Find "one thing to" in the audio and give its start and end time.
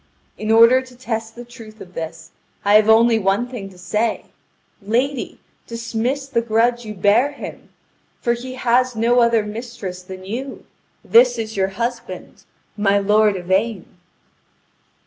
3.19-3.77